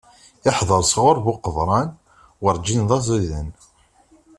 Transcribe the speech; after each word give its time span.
Iḥder 0.49 0.81
sɣuṛ 0.91 1.17
bu 1.23 1.33
qeḍran, 1.43 1.89
werǧin 2.41 2.81
d 2.89 2.91
aẓidan. 2.97 3.47